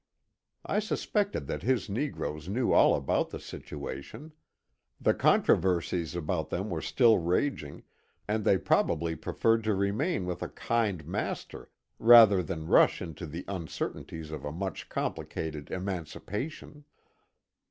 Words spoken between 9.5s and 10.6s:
to remain with a